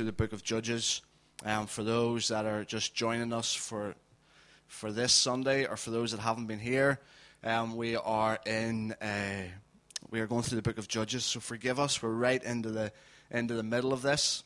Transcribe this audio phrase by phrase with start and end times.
[0.00, 1.02] through the book of Judges.
[1.44, 3.94] Um, for those that are just joining us for
[4.66, 6.98] for this Sunday, or for those that haven't been here,
[7.44, 9.42] um, we are in uh,
[10.08, 11.26] we are going through the book of Judges.
[11.26, 12.02] So forgive us.
[12.02, 12.92] We're right into the
[13.30, 14.42] into the middle of this.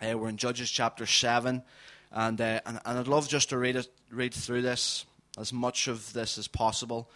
[0.00, 1.62] Uh, we're in Judges chapter seven,
[2.10, 5.04] and, uh, and and I'd love just to read it read through this
[5.38, 7.10] as much of this as possible.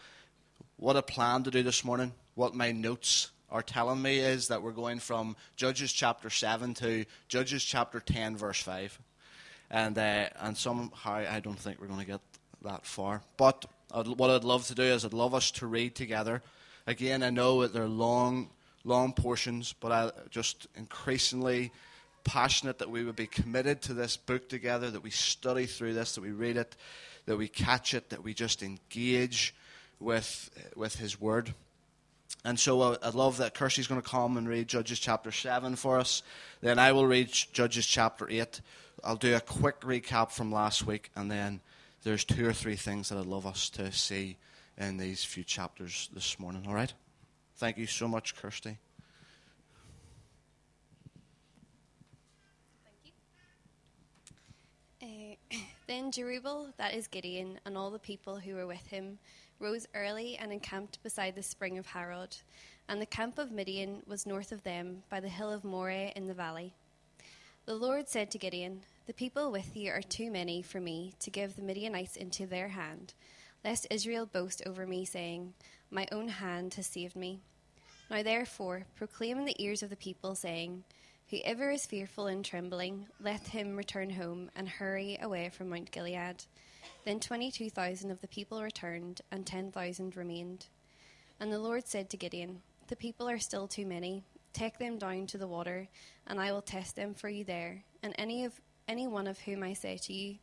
[0.77, 4.61] What I plan to do this morning, what my notes are telling me is that
[4.61, 8.98] we're going from Judges chapter 7 to Judges chapter 10, verse 5.
[9.71, 12.21] And, uh, and somehow I don't think we're going to get
[12.63, 13.22] that far.
[13.36, 16.43] But I'd, what I'd love to do is I'd love us to read together.
[16.89, 18.50] Again, I know that they're long,
[18.82, 21.71] long portions, but I just increasingly
[22.25, 26.16] passionate that we would be committed to this book together, that we study through this,
[26.16, 26.75] that we read it,
[27.27, 29.55] that we catch it, that we just engage
[30.00, 31.55] with, with His Word.
[32.44, 35.77] And so uh, I'd love that Kirsty's going to come and read Judges chapter 7
[35.77, 36.22] for us.
[36.61, 38.61] Then I will read Judges chapter 8.
[39.02, 41.60] I'll do a quick recap from last week, and then
[42.02, 44.36] there's two or three things that I'd love us to see
[44.77, 46.64] in these few chapters this morning.
[46.66, 46.92] All right?
[47.56, 48.78] Thank you so much, Kirsty.
[55.02, 59.18] Uh, then Jerubbaal, that is Gideon, and all the people who were with him,
[59.58, 62.36] rose early and encamped beside the spring of Harod.
[62.88, 66.26] And the camp of Midian was north of them, by the hill of Moreh in
[66.26, 66.74] the valley.
[67.66, 71.30] The Lord said to Gideon, The people with you are too many for me to
[71.30, 73.14] give the Midianites into their hand,
[73.64, 75.54] lest Israel boast over me, saying,
[75.91, 77.41] My own hand has saved me.
[78.10, 80.84] Now therefore proclaim in the ears of the people, saying,
[81.30, 86.44] Whoever is fearful and trembling, let him return home and hurry away from Mount Gilead.
[87.06, 90.66] Then 22,000 of the people returned, and 10,000 remained.
[91.41, 94.22] And the Lord said to Gideon, The people are still too many.
[94.53, 95.89] Take them down to the water,
[96.27, 97.84] and I will test them for you there.
[98.03, 100.36] And any of any one of whom I say to you,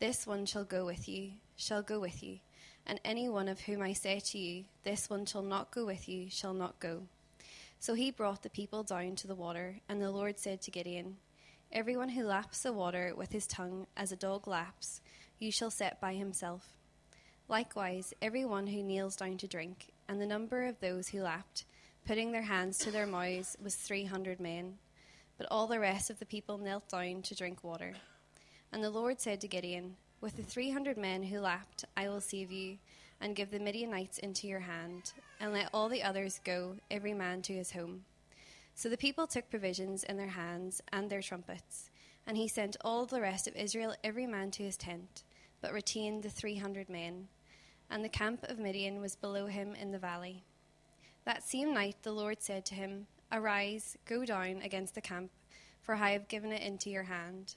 [0.00, 2.40] This one shall go with you, shall go with you.
[2.86, 6.10] And any one of whom I say to you, This one shall not go with
[6.10, 7.04] you, shall not go.
[7.78, 11.16] So he brought the people down to the water, and the Lord said to Gideon,
[11.72, 15.00] Everyone who laps the water with his tongue as a dog laps,
[15.38, 16.76] you shall set by himself.
[17.48, 21.64] Likewise, every one who kneels down to drink, and the number of those who lapped,
[22.06, 24.78] putting their hands to their mouths, was three hundred men.
[25.38, 27.94] But all the rest of the people knelt down to drink water.
[28.72, 32.20] And the Lord said to Gideon, With the three hundred men who lapped, I will
[32.20, 32.78] save you,
[33.20, 37.42] and give the Midianites into your hand, and let all the others go, every man
[37.42, 38.04] to his home.
[38.74, 41.90] So the people took provisions in their hands and their trumpets,
[42.26, 45.22] and he sent all the rest of Israel, every man to his tent
[45.60, 47.28] but retained the three hundred men.
[47.90, 50.44] And the camp of Midian was below him in the valley.
[51.24, 55.30] That same night the Lord said to him, Arise, go down against the camp,
[55.82, 57.56] for I have given it into your hand.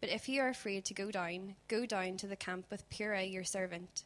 [0.00, 3.30] But if you are afraid to go down, go down to the camp with Purah
[3.30, 4.04] your servant,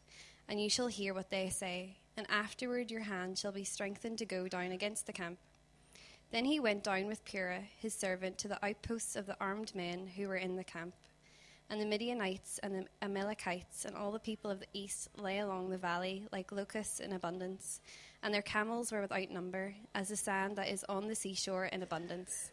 [0.52, 4.26] and you shall hear what they say, and afterward your hand shall be strengthened to
[4.26, 5.38] go down against the camp.
[6.30, 10.06] Then he went down with Purah his servant to the outposts of the armed men
[10.14, 10.92] who were in the camp.
[11.70, 15.70] And the Midianites and the Amalekites and all the people of the east lay along
[15.70, 17.80] the valley like locusts in abundance,
[18.22, 21.82] and their camels were without number, as the sand that is on the seashore in
[21.82, 22.50] abundance.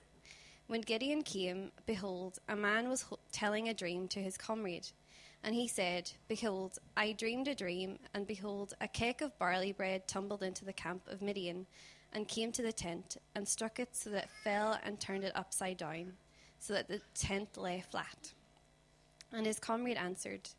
[0.68, 4.88] When Gideon came, behold, a man was telling a dream to his comrade.
[5.44, 10.08] And he said, Behold, I dreamed a dream, and behold, a cake of barley bread
[10.08, 11.66] tumbled into the camp of Midian,
[12.12, 15.36] and came to the tent, and struck it so that it fell and turned it
[15.36, 16.14] upside down,
[16.60, 18.34] so that the tent lay flat.
[19.32, 20.50] And his comrade answered,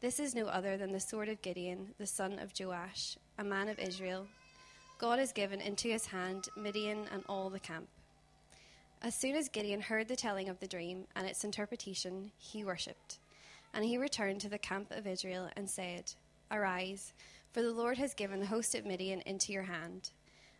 [0.00, 3.68] This is no other than the sword of Gideon, the son of Joash, a man
[3.68, 4.26] of Israel.
[4.98, 7.88] God has given into his hand Midian and all the camp.
[9.02, 13.18] As soon as Gideon heard the telling of the dream and its interpretation, he worshipped.
[13.74, 16.12] And he returned to the camp of Israel and said,
[16.50, 17.12] Arise,
[17.52, 20.12] for the Lord has given the host of Midian into your hand.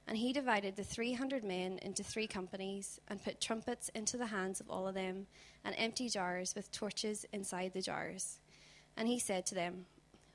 [0.07, 4.27] And he divided the three hundred men into three companies, and put trumpets into the
[4.27, 5.27] hands of all of them,
[5.65, 8.41] and empty jars with torches inside the jars.
[8.97, 9.87] And he said to them,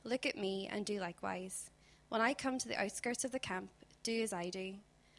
[0.05, 1.69] Look at me and do likewise.
[2.07, 3.69] When I come to the outskirts of the camp,
[4.01, 4.75] do as I do.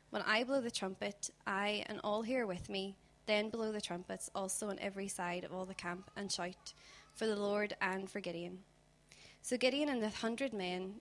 [0.08, 2.96] When I blow the trumpet, I and all who are with me,
[3.26, 6.73] then blow the trumpets also on every side of all the camp, and shout,
[7.14, 8.60] For the Lord and for Gideon.
[9.42, 11.00] So Gideon and the hundred men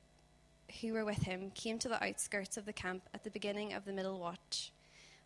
[0.81, 3.85] who were with him came to the outskirts of the camp at the beginning of
[3.85, 4.71] the middle watch,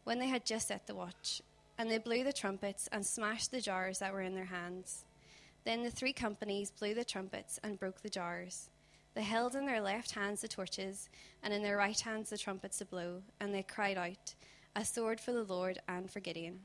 [0.03, 1.41] when they had just set the watch,
[1.77, 5.05] and they blew the trumpets and smashed the jars that were in their hands.
[5.63, 8.69] Then the three companies blew the trumpets and broke the jars.
[9.13, 11.09] They held in their left hands the torches,
[11.43, 14.33] and in their right hands the trumpets to blow, and they cried out,
[14.75, 16.61] A sword for the Lord and for Gideon.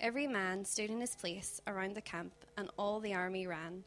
[0.00, 3.82] Every man stood in his place around the camp, and all the army ran.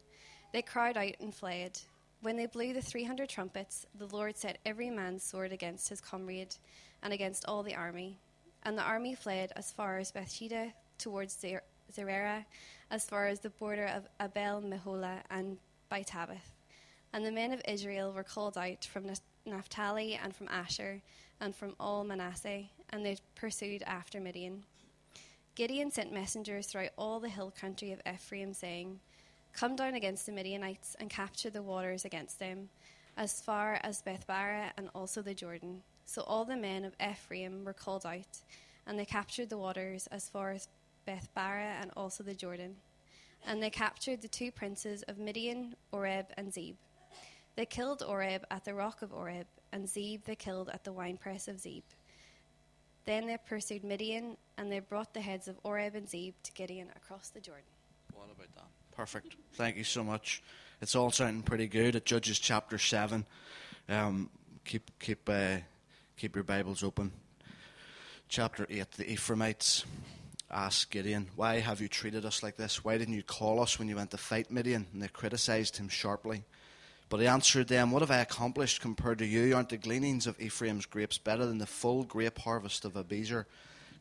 [0.52, 1.78] They cried out and fled.
[2.20, 6.00] When they blew the three hundred trumpets, the Lord set every man's sword against his
[6.00, 6.54] comrade
[7.02, 8.18] and against all the army.
[8.62, 12.44] And the army fled as far as Bethsheba towards Zer- Zererah,
[12.90, 15.56] as far as the border of Abel Meholah and
[15.88, 16.52] by Tabbath.
[17.12, 19.06] And the men of Israel were called out from
[19.46, 21.00] Naphtali and from Asher
[21.40, 24.62] and from all Manasseh, and they pursued after Midian.
[25.54, 29.00] Gideon sent messengers throughout all the hill country of Ephraim, saying,
[29.52, 32.70] Come down against the Midianites and capture the waters against them,
[33.18, 35.82] as far as Beth-barah and also the Jordan.
[36.06, 38.38] So all the men of Ephraim were called out,
[38.86, 40.68] and they captured the waters as far as
[41.04, 42.76] Beth-barah and also the Jordan.
[43.46, 46.76] And they captured the two princes of Midian, Oreb and Zeb.
[47.56, 51.46] They killed Oreb at the rock of Oreb, and Zeb they killed at the winepress
[51.46, 51.82] of Zeb.
[53.04, 56.88] Then they pursued Midian, and they brought the heads of Oreb and Zeb to Gideon
[56.94, 57.64] across the Jordan.
[58.14, 58.96] What about that?
[58.96, 59.36] Perfect.
[59.54, 60.42] Thank you so much.
[60.80, 61.96] It's all sounding pretty good.
[61.96, 63.26] At Judges chapter seven,
[63.88, 64.30] um,
[64.64, 65.56] keep keep uh,
[66.16, 67.12] keep your Bibles open.
[68.28, 68.90] Chapter eight.
[68.92, 69.84] The Ephraimites
[70.50, 72.84] asked Gideon, "Why have you treated us like this?
[72.84, 75.88] Why didn't you call us when you went to fight Midian?" And they criticized him
[75.88, 76.44] sharply.
[77.12, 79.54] But he answered them, What have I accomplished compared to you?
[79.54, 83.44] Aren't the gleanings of Ephraim's grapes better than the full grape harvest of Abiezer?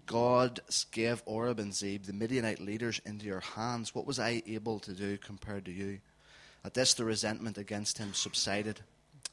[0.06, 0.62] God
[0.92, 3.94] gave Oreb and Zeb, the Midianite leaders, into your hands.
[3.94, 6.00] What was I able to do compared to you?
[6.64, 8.80] At this, the resentment against him subsided.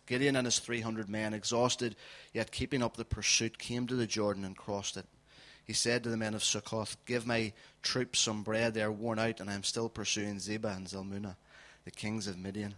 [0.06, 1.94] Gideon and his 300 men, exhausted
[2.32, 5.06] yet keeping up the pursuit, came to the Jordan and crossed it.
[5.64, 7.52] He said to the men of Succoth, Give my
[7.82, 8.74] troops some bread.
[8.74, 11.36] They are worn out, and I am still pursuing Zebah and Zalmunna,
[11.84, 12.74] the kings of Midian.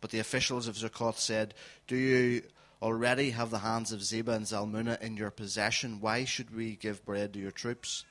[0.00, 1.54] But the officials of Succoth said,
[1.86, 2.42] Do you
[2.82, 6.00] already have the hands of Zebah and Zalmunna in your possession?
[6.00, 8.04] Why should we give bread to your troops?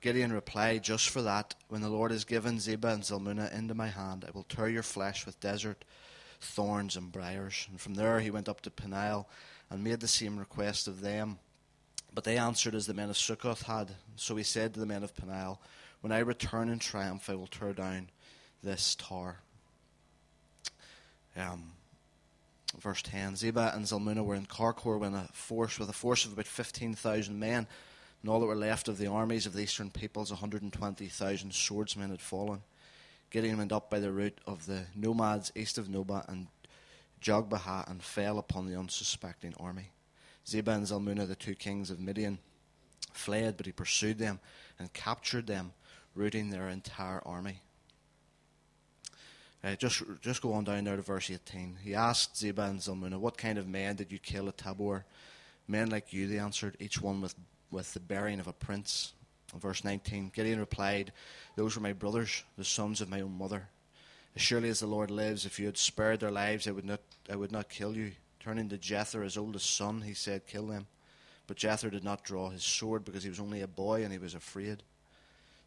[0.00, 3.88] Gideon replied, Just for that, when the Lord has given Zebah and Zalmunna into my
[3.88, 5.84] hand, I will tear your flesh with desert
[6.40, 7.66] thorns and briars.
[7.70, 9.28] And from there he went up to Peniel
[9.70, 11.38] and made the same request of them.
[12.12, 13.92] But they answered as the men of Succoth had.
[14.16, 15.60] So he said to the men of Peniel,
[16.00, 18.10] When I return in triumph, I will tear down
[18.62, 19.38] this tower.
[21.36, 21.72] Um,
[22.78, 26.32] verse 10 Zebah and Zalmunna were in Karkor when a force, with a force of
[26.32, 27.66] about 15,000 men,
[28.22, 32.20] and all that were left of the armies of the eastern peoples, 120,000 swordsmen had
[32.20, 32.62] fallen.
[33.30, 36.46] Gideon went up by the route of the nomads east of Nobah and
[37.20, 39.90] Jogbehah and fell upon the unsuspecting army.
[40.46, 42.38] Zebah and Zalmunna, the two kings of Midian,
[43.12, 44.40] fled, but he pursued them
[44.78, 45.72] and captured them,
[46.14, 47.60] routing their entire army.
[49.64, 51.78] Uh, just, just go on down there to verse 18.
[51.82, 55.06] He asked Zebah and Zalmunna, What kind of men did you kill at Tabor?
[55.66, 57.34] Men like you, they answered, each one with,
[57.70, 59.14] with the bearing of a prince.
[59.56, 61.12] verse 19, Gideon replied,
[61.56, 63.68] Those were my brothers, the sons of my own mother.
[64.36, 67.00] As surely as the Lord lives, if you had spared their lives, I would not,
[67.30, 68.12] I would not kill you.
[68.40, 70.86] Turning to Jether, his oldest son, he said, Kill them.
[71.46, 74.18] But Jether did not draw his sword because he was only a boy and he
[74.18, 74.82] was afraid.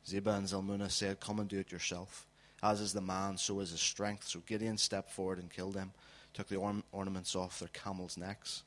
[0.05, 2.27] Zebah and Zalmunna said, Come and do it yourself.
[2.63, 4.27] As is the man, so is his strength.
[4.27, 5.91] So Gideon stepped forward and killed them,
[6.33, 8.63] took the ornaments off their camels' necks.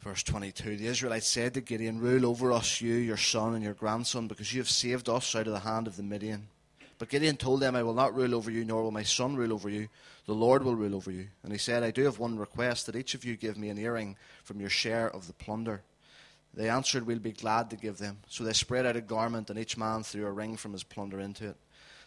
[0.00, 3.74] Verse 22 The Israelites said to Gideon, Rule over us, you, your son, and your
[3.74, 6.48] grandson, because you have saved us out of the hand of the Midian.
[6.98, 9.54] But Gideon told them, I will not rule over you, nor will my son rule
[9.54, 9.88] over you.
[10.26, 11.28] The Lord will rule over you.
[11.42, 13.78] And he said, I do have one request, that each of you give me an
[13.78, 15.82] earring from your share of the plunder.
[16.52, 18.18] They answered, We'll be glad to give them.
[18.28, 21.20] So they spread out a garment, and each man threw a ring from his plunder
[21.20, 21.56] into it.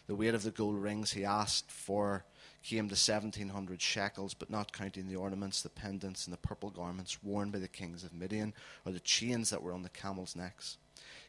[0.06, 2.24] The weight of the gold rings he asked for
[2.62, 7.22] came to 1700 shekels, but not counting the ornaments, the pendants, and the purple garments
[7.22, 10.78] worn by the kings of Midian, or the chains that were on the camels' necks.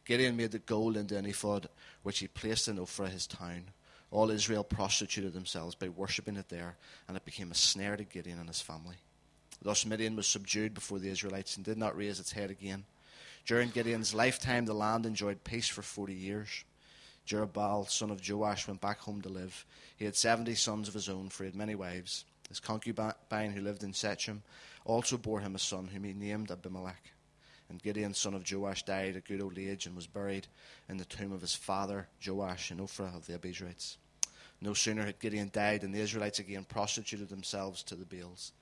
[0.04, 1.68] Gideon made the gold into an ephod,
[2.02, 3.70] which he placed in Ophrah, his town.
[4.10, 6.76] All Israel prostituted themselves by worshipping it there,
[7.08, 8.96] and it became a snare to Gideon and his family.
[9.60, 12.84] Thus Midian was subdued before the Israelites and did not raise its head again.
[13.46, 16.64] During Gideon's lifetime, the land enjoyed peace for forty years.
[17.26, 19.66] Jerubbaal, son of Joash, went back home to live.
[19.96, 22.24] He had seventy sons of his own, for he had many wives.
[22.48, 24.42] His concubine, who lived in Shechem,
[24.84, 27.12] also bore him a son, whom he named Abimelech.
[27.68, 30.46] And Gideon, son of Joash, died at good old age and was buried
[30.88, 33.96] in the tomb of his father Joash in Ophrah of the Abiezrites.
[34.60, 38.52] No sooner had Gideon died than the Israelites again prostituted themselves to the Baals.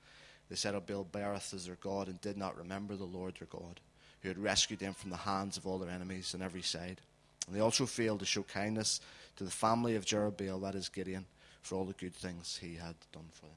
[0.49, 3.47] They set up Baal Berith as their god and did not remember the Lord their
[3.47, 3.79] God,
[4.21, 7.01] who had rescued them from the hands of all their enemies on every side.
[7.47, 8.99] And they also failed to show kindness
[9.37, 11.25] to the family of Jerubbaal, that is Gideon,
[11.61, 13.55] for all the good things he had done for them.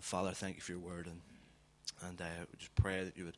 [0.00, 1.20] Father, thank you for your word, and
[2.08, 2.24] and uh,
[2.58, 3.36] just pray that you would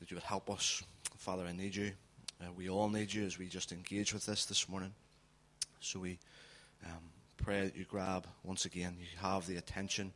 [0.00, 0.82] that you would help us.
[1.16, 1.92] Father, I need you.
[2.40, 4.92] Uh, we all need you as we just engage with this this morning.
[5.80, 6.18] So we
[6.84, 7.00] um,
[7.36, 10.12] pray that you grab, once again, you have the attention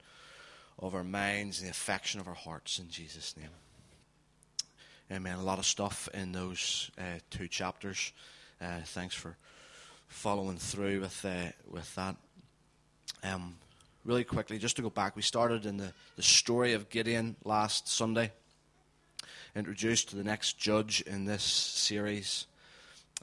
[0.79, 3.51] of our minds and the affection of our hearts in Jesus' name.
[5.11, 5.39] Amen.
[5.39, 8.13] A lot of stuff in those uh, two chapters.
[8.61, 9.39] Uh, thanks for
[10.07, 12.15] following through with uh, with that.
[13.23, 13.57] Um,
[14.05, 17.89] really quickly, just to go back, we started in the, the story of Gideon last
[17.89, 18.33] Sunday,
[19.57, 22.47] introduced to the next judge in this series.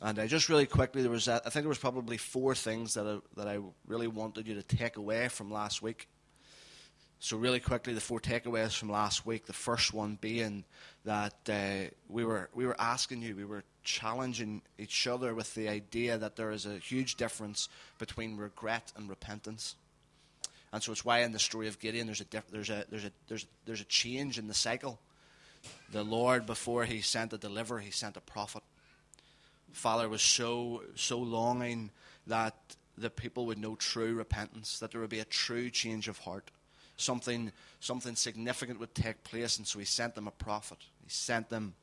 [0.01, 2.95] And uh, just really quickly, there was uh, I think there was probably four things
[2.95, 6.07] that I, that I really wanted you to take away from last week.
[7.19, 9.45] So really quickly, the four takeaways from last week.
[9.45, 10.63] The first one being
[11.05, 15.69] that uh, we were we were asking you, we were challenging each other with the
[15.69, 19.75] idea that there is a huge difference between regret and repentance.
[20.73, 23.05] And so it's why in the story of Gideon there's a diff- there's a there's
[23.05, 24.99] a there's there's a change in the cycle.
[25.91, 28.61] The Lord before he sent a deliverer, he sent a prophet.
[29.71, 31.91] Father was so so longing
[32.27, 32.55] that
[32.97, 36.51] the people would know true repentance, that there would be a true change of heart.
[36.97, 40.77] Something something significant would take place, and so he sent them a prophet.
[41.03, 41.73] He sent them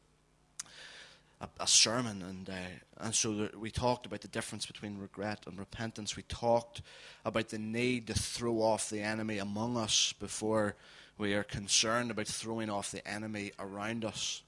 [1.41, 5.59] a, a sermon, and uh, and so we talked about the difference between regret and
[5.59, 6.17] repentance.
[6.17, 6.83] We talked
[7.25, 10.77] about the need to throw off the enemy among us before
[11.19, 14.43] we are concerned about throwing off the enemy around us.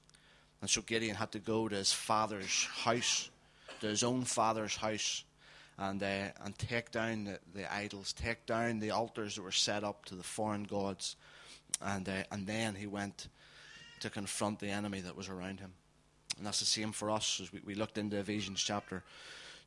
[0.61, 3.29] And so Gideon had to go to his father's house,
[3.81, 5.23] to his own father's house,
[5.77, 9.83] and uh, and take down the, the, idols, take down the altars that were set
[9.83, 11.15] up to the foreign gods,
[11.81, 13.27] and uh, and then he went
[13.99, 15.73] to confront the enemy that was around him.
[16.37, 19.03] And that's the same for us as we, we looked into Ephesians chapter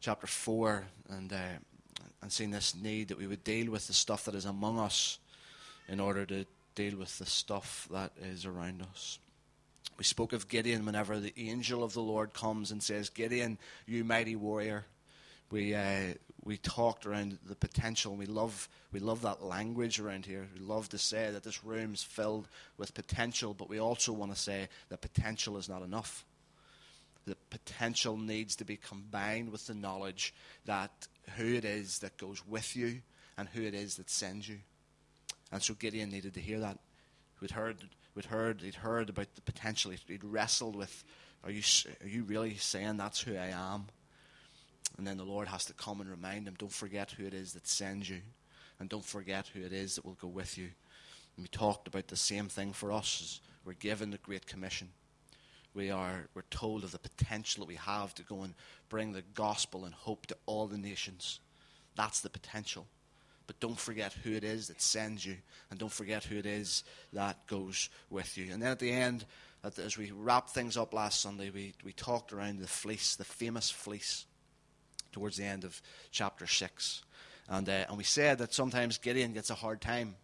[0.01, 1.59] chapter four and uh,
[2.23, 5.19] and seeing this need that we would deal with the stuff that is among us
[5.89, 9.19] in order to deal with the stuff that is around us.
[9.97, 14.05] We spoke of Gideon whenever the angel of the Lord comes and says, Gideon, you
[14.05, 14.87] mighty warrior.
[15.51, 16.15] We, uh,
[16.45, 18.15] we talked around the potential.
[18.15, 20.47] We love, we love that language around here.
[20.55, 24.35] We love to say that this room is filled with potential, but we also want
[24.35, 26.25] to say that potential is not enough
[27.29, 32.45] the potential needs to be combined with the knowledge that who it is that goes
[32.47, 33.01] with you
[33.37, 34.59] and who it is that sends you.
[35.53, 36.79] And so Gideon needed to hear that.
[37.41, 37.77] We'd heard,
[38.15, 39.93] we'd heard, he'd heard about the potential.
[40.07, 41.05] He'd wrestled with,
[41.45, 41.63] are you,
[42.03, 43.87] are you really saying that's who I am?
[44.97, 47.53] And then the Lord has to come and remind him, don't forget who it is
[47.53, 48.21] that sends you.
[48.81, 50.69] And don't forget who it is that will go with you.
[51.37, 54.89] And we talked about the same thing for us we're given the Great Commission
[55.79, 58.55] we are we're told of the potential that we have to go and
[58.89, 61.39] bring the gospel and hope to all the nations.
[61.97, 62.87] That's the potential.
[63.47, 65.37] But don't forget who it is that sends you,
[65.71, 68.53] and don't forget who it is that goes with you.
[68.53, 69.25] And then at the end,
[69.65, 73.71] as we wrapped things up last Sunday, we, we talked around the fleece, the famous
[73.71, 74.27] fleece,
[75.13, 77.03] towards the end of chapter 6.
[77.49, 80.17] And, uh, and we said that sometimes Gideon gets a hard time.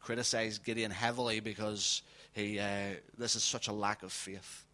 [0.00, 4.64] Criticized Gideon heavily because he, uh, this is such a lack of faith.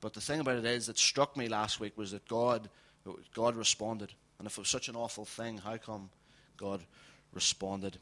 [0.00, 2.68] But the thing about it is, that struck me last week was that God,
[3.34, 4.12] God responded.
[4.38, 6.10] And if it was such an awful thing, how come
[6.56, 6.84] God
[7.32, 7.98] responded?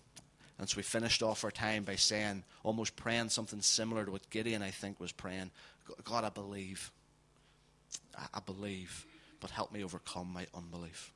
[0.59, 4.29] And so we finished off our time by saying, almost praying something similar to what
[4.31, 5.51] Gideon, I think, was praying
[6.05, 6.91] God, I believe.
[8.35, 9.07] I believe,
[9.41, 11.13] but help me overcome my unbelief.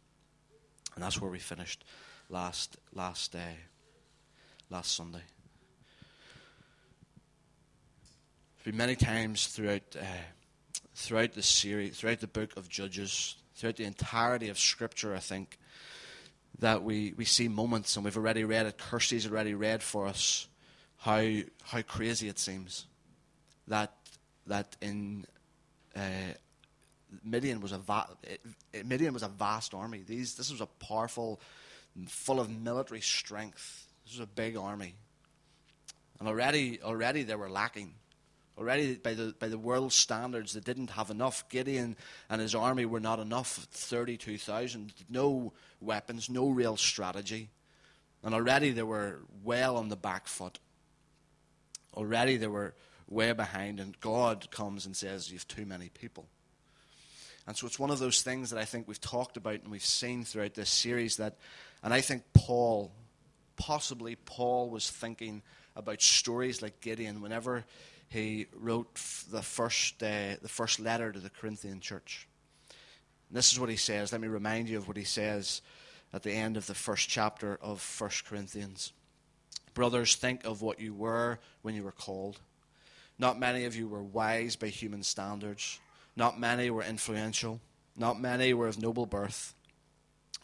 [0.95, 1.85] And that's where we finished
[2.29, 3.57] last, last day,
[4.69, 5.23] last Sunday.
[8.57, 9.97] There's been many times throughout.
[9.99, 10.05] Uh,
[11.01, 15.59] throughout the series, throughout the book of Judges, throughout the entirety of Scripture, I think,
[16.59, 20.47] that we, we see moments, and we've already read it, Kirsty's already read for us,
[20.99, 21.25] how,
[21.63, 22.87] how crazy it seems.
[23.69, 23.95] That,
[24.47, 25.25] that in
[25.97, 26.35] uh,
[27.25, 28.09] Midian was a va-
[28.85, 30.03] Midian was a vast army.
[30.07, 31.41] These, this was a powerful,
[32.09, 33.87] full of military strength.
[34.05, 34.95] This was a big army,
[36.19, 37.95] and already already they were lacking.
[38.59, 41.49] Already, by the, by the world standards, they didn't have enough.
[41.49, 41.97] Gideon
[42.29, 44.93] and his army were not enough 32,000.
[45.09, 47.49] No weapons, no real strategy.
[48.23, 50.59] And already they were well on the back foot.
[51.95, 52.75] Already they were
[53.09, 56.29] way behind, and God comes and says, You've too many people.
[57.47, 59.85] And so it's one of those things that I think we've talked about and we've
[59.85, 61.37] seen throughout this series that,
[61.83, 62.93] and I think Paul,
[63.57, 65.43] possibly Paul was thinking
[65.75, 67.65] about stories like Gideon whenever
[68.09, 68.95] he wrote
[69.31, 72.29] the first, uh, the first letter to the Corinthian church.
[73.29, 74.13] And this is what he says.
[74.13, 75.63] Let me remind you of what he says
[76.13, 78.93] at the end of the first chapter of 1 Corinthians.
[79.75, 82.41] Brothers, think of what you were when you were called.
[83.19, 85.79] Not many of you were wise by human standards,
[86.17, 87.61] Not many were influential.
[87.97, 89.55] Not many were of noble birth.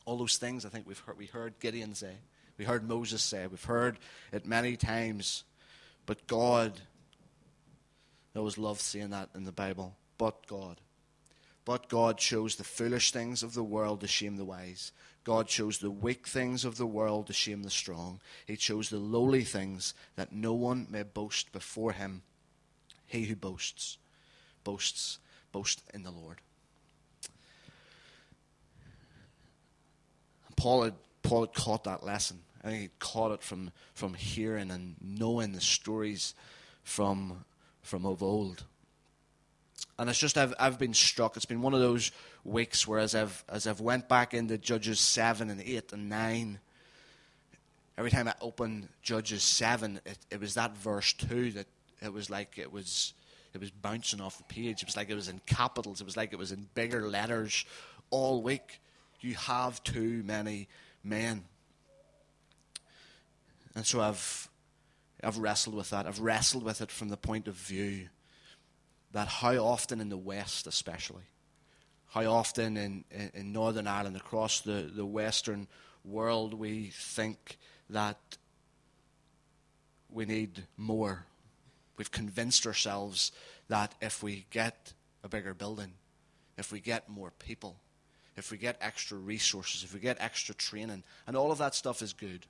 [0.05, 2.17] All those things I think we've heard, we heard Gideon say.
[2.59, 3.47] We heard Moses say.
[3.47, 3.99] We've heard
[4.33, 5.45] it many times.
[6.07, 6.81] But God,
[8.35, 9.97] I always love seeing that in the Bible.
[10.19, 10.81] But God.
[11.65, 14.93] But God chose the foolish things of the world to shame the wise.
[15.25, 18.21] God chose the weak things of the world to shame the strong.
[18.47, 22.23] He chose the lowly things that no one may boast before him.
[23.09, 23.99] He who boasts,
[24.63, 25.19] boasts,
[25.57, 26.43] boast in the Lord.
[30.55, 32.41] Paul had, Paul had caught that lesson.
[32.63, 36.35] I think he caught it from, from hearing and knowing the stories
[36.85, 37.45] from,
[37.83, 38.65] from of old.
[39.99, 41.37] And it's just I've I've been struck.
[41.37, 42.13] It's been one of those
[42.45, 46.59] weeks where as I've as I've went back into Judges seven and eight and nine,
[47.97, 51.67] every time I opened Judges seven, it, it was that verse two that
[52.03, 53.15] it was like it was
[53.57, 54.83] it was bouncing off the page.
[54.83, 56.01] It was like it was in capitals.
[56.01, 57.65] It was like it was in bigger letters
[58.11, 58.81] all week.
[59.21, 60.69] You have too many
[61.03, 61.45] men.
[63.75, 64.51] And so I've
[65.25, 66.07] I've wrestled with that.
[66.07, 68.11] I've wrestled with it from the point of view
[69.13, 71.25] that how often in the West, especially,
[72.09, 75.69] how often in, in, Northern Ireland, across the, the Western
[76.05, 77.57] world, we think
[77.89, 78.19] that
[80.11, 81.25] we need more.
[81.97, 83.33] We've convinced ourselves
[83.69, 84.93] that if we get
[85.25, 85.93] a bigger building,
[86.59, 87.77] if we get more people,
[88.37, 92.03] if we get extra resources, if we get extra training, and all of that stuff
[92.03, 92.47] is good.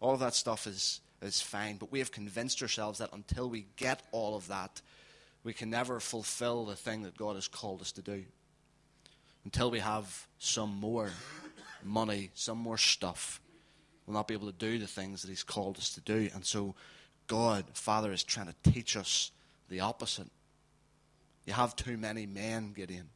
[0.00, 1.76] All of that stuff is, is fine.
[1.76, 4.80] But we have convinced ourselves that until we get all of that,
[5.44, 8.24] we can never fulfill the thing that God has called us to do
[9.44, 11.10] until we have some more
[11.84, 13.40] money, some more stuff.
[14.06, 16.28] We'll not be able to do the things that He's called us to do.
[16.34, 16.74] And so,
[17.26, 19.30] God, Father, is trying to teach us
[19.68, 20.28] the opposite.
[21.44, 23.10] You have too many men, Gideon.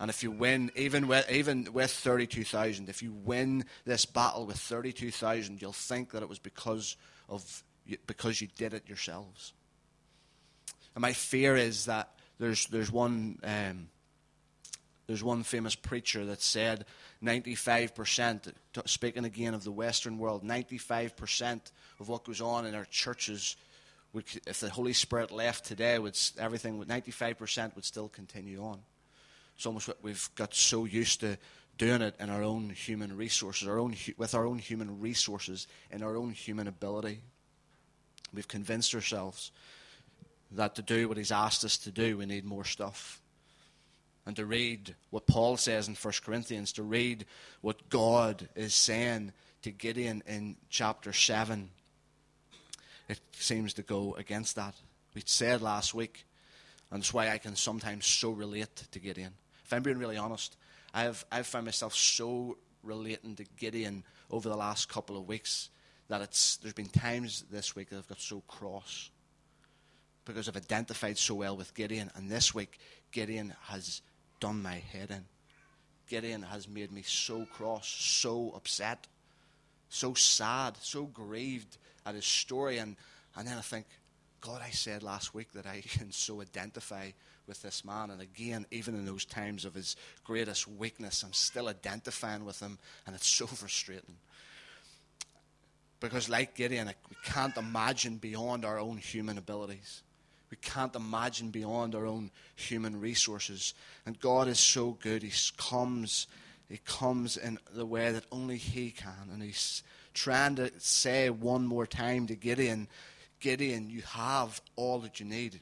[0.00, 4.58] And if you win, even with, even with 32,000, if you win this battle with
[4.58, 6.96] 32,000, you'll think that it was because,
[7.28, 7.62] of,
[8.06, 9.52] because you did it yourselves.
[10.96, 13.88] And my fear is that there's, there's, one, um,
[15.06, 16.84] there's one famous preacher that said
[17.22, 18.52] 95%,
[18.86, 21.60] speaking again of the Western world, 95%
[22.00, 23.56] of what goes on in our churches,
[24.12, 28.78] would, if the Holy Spirit left today, would, everything, 95% would still continue on.
[29.56, 31.36] It's almost what we've got so used to
[31.78, 36.02] doing it in our own human resources, our own, with our own human resources, in
[36.02, 37.20] our own human ability.
[38.32, 39.50] We've convinced ourselves
[40.52, 43.20] that to do what he's asked us to do, we need more stuff.
[44.24, 47.26] And to read what Paul says in 1 Corinthians, to read
[47.60, 49.32] what God is saying
[49.62, 51.70] to Gideon in chapter 7,
[53.08, 54.74] it seems to go against that.
[55.14, 56.24] We said last week,
[56.90, 59.34] and that's why I can sometimes so relate to Gideon.
[59.64, 60.56] If I'm being really honest,
[60.94, 65.68] I've, I've found myself so relating to Gideon over the last couple of weeks
[66.08, 69.10] that it's, there's been times this week that I've got so cross
[70.24, 72.10] because I've identified so well with Gideon.
[72.14, 72.78] And this week,
[73.10, 74.02] Gideon has
[74.42, 75.24] done my head in.
[76.08, 79.06] Gideon has made me so cross, so upset,
[79.88, 82.78] so sad, so grieved at his story.
[82.78, 82.96] And,
[83.36, 83.86] and then I think,
[84.40, 87.12] God, I said last week that I can so identify
[87.46, 88.10] with this man.
[88.10, 92.80] And again, even in those times of his greatest weakness, I'm still identifying with him.
[93.06, 94.16] And it's so frustrating.
[96.00, 100.02] Because, like Gideon, we can't imagine beyond our own human abilities.
[100.52, 103.72] We can't imagine beyond our own human resources.
[104.04, 105.22] And God is so good.
[105.22, 106.26] He comes,
[106.68, 109.30] He comes in the way that only He can.
[109.32, 112.88] And He's trying to say one more time to Gideon,
[113.40, 115.58] Gideon, you have all that you need.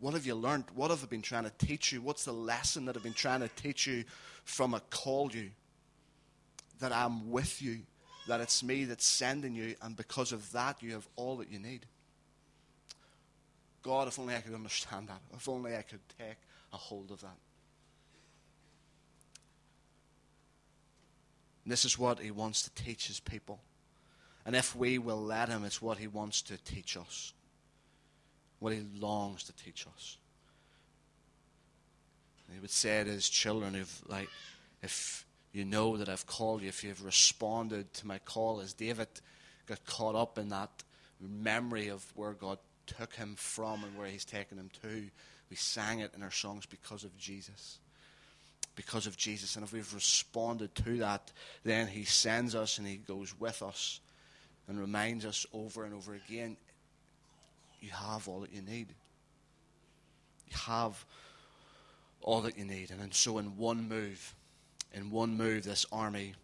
[0.00, 0.64] What have you learned?
[0.74, 2.02] What have I been trying to teach you?
[2.02, 4.02] What's the lesson that I've been trying to teach you
[4.42, 5.50] from I called you?
[6.80, 7.82] That I'm with you,
[8.26, 11.60] that it's me that's sending you, and because of that, you have all that you
[11.60, 11.86] need.
[13.86, 15.20] God, if only I could understand that.
[15.34, 16.36] If only I could take
[16.72, 17.38] a hold of that.
[21.64, 23.60] And this is what he wants to teach his people.
[24.44, 27.32] And if we will let him, it's what he wants to teach us.
[28.58, 30.18] What he longs to teach us.
[32.46, 34.28] And he would say to his children, if, like,
[34.82, 39.08] if you know that I've called you, if you've responded to my call, as David
[39.66, 40.70] got caught up in that
[41.20, 45.04] memory of where God took him from and where he's taken him to.
[45.50, 47.78] We sang it in our songs because of Jesus.
[48.74, 49.56] Because of Jesus.
[49.56, 51.32] And if we've responded to that,
[51.64, 54.00] then he sends us and he goes with us
[54.68, 56.56] and reminds us over and over again
[57.80, 58.88] you have all that you need.
[60.48, 61.04] You have
[62.20, 62.90] all that you need.
[62.90, 64.34] And so, in one move,
[64.92, 66.34] in one move, this army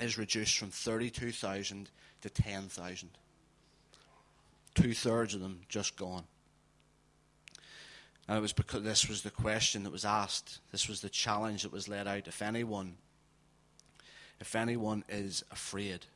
[0.00, 1.90] is reduced from 32,000
[2.22, 3.10] to 10,000.
[4.74, 6.24] Two thirds of them just gone.
[8.26, 10.60] And it was because this was the question that was asked.
[10.72, 12.26] This was the challenge that was laid out.
[12.26, 12.96] If anyone,
[14.40, 16.06] if anyone is afraid,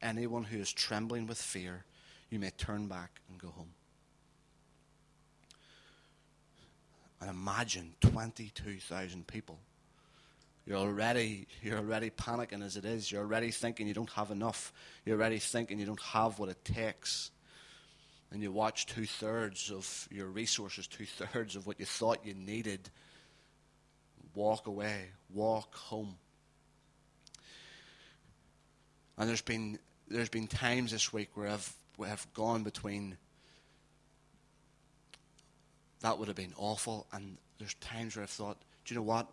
[0.00, 1.84] anyone who is trembling with fear,
[2.30, 3.74] you may turn back and go home.
[7.20, 9.58] And imagine 22,000 people.
[10.64, 13.10] You're already, you're already panicking as it is.
[13.10, 14.72] You're already thinking you don't have enough.
[15.04, 17.30] You're already thinking you don't have what it takes
[18.30, 22.34] and you watch two thirds of your resources, two thirds of what you thought you
[22.34, 22.90] needed,
[24.34, 26.16] walk away, walk home.
[29.16, 33.16] And there's been there's been times this week where I've where I've gone between
[36.00, 39.26] that would have been awful, and there's times where I've thought, do you know what?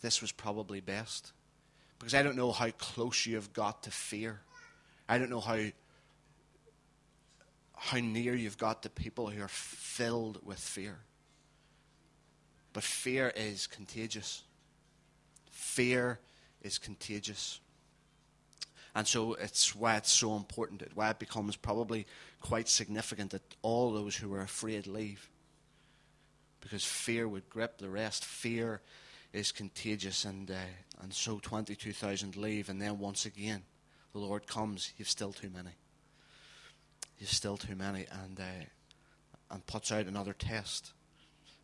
[0.00, 1.32] This was probably best.
[1.98, 4.40] Because I don't know how close you have got to fear.
[5.08, 5.58] I don't know how
[7.84, 10.98] how near you've got to people who are filled with fear.
[12.72, 14.44] But fear is contagious.
[15.50, 16.20] Fear
[16.62, 17.58] is contagious.
[18.94, 22.06] And so it's why it's so important, why it becomes probably
[22.40, 25.28] quite significant that all those who are afraid leave.
[26.60, 28.24] Because fear would grip the rest.
[28.24, 28.80] Fear
[29.32, 30.54] is contagious, and, uh,
[31.02, 33.64] and so 22,000 leave, and then once again,
[34.12, 35.72] the Lord comes, you've still too many
[37.22, 38.64] is still too many, and uh,
[39.50, 40.92] and puts out another test,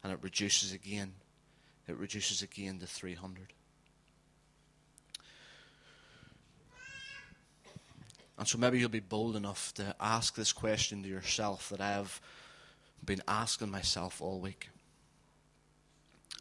[0.02, 1.14] and it reduces again.
[1.86, 3.52] It reduces again to 300.
[8.38, 11.92] And so maybe you'll be bold enough to ask this question to yourself that I
[11.92, 12.20] have
[13.04, 14.68] been asking myself all week.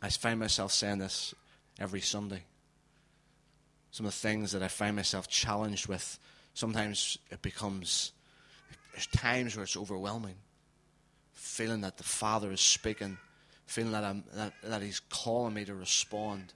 [0.02, 1.34] I find myself saying this
[1.80, 2.44] every Sunday.
[3.90, 6.20] Some of the things that I find myself challenged with,
[6.54, 8.12] sometimes it becomes
[8.98, 10.34] there's times where it's overwhelming,
[11.34, 13.20] feeling that the Father is speaking,
[13.68, 16.52] feeling that, I'm, that, that He's calling me to respond.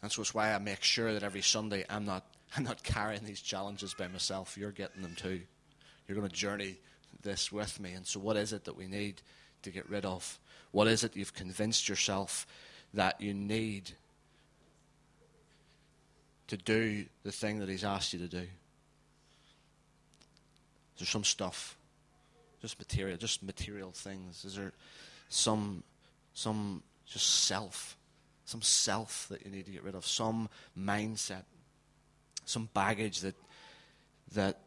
[0.00, 2.24] And so it's why I make sure that every Sunday I'm not,
[2.56, 4.56] I'm not carrying these challenges by myself.
[4.56, 5.40] You're getting them too.
[6.06, 6.76] You're going to journey
[7.20, 7.94] this with me.
[7.94, 9.20] And so, what is it that we need
[9.62, 10.38] to get rid of?
[10.70, 12.46] What is it you've convinced yourself
[12.94, 13.90] that you need
[16.46, 18.46] to do the thing that He's asked you to do?
[20.98, 21.76] There's some stuff,
[22.60, 24.44] just material, just material things.
[24.44, 24.72] Is there
[25.28, 25.82] some,
[26.34, 27.96] some just self,
[28.44, 31.44] some self that you need to get rid of, some mindset,
[32.44, 33.34] some baggage that
[34.32, 34.58] that